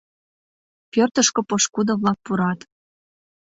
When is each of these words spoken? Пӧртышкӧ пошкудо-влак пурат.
Пӧртышкӧ 0.91 1.41
пошкудо-влак 1.49 2.17
пурат. 2.25 2.59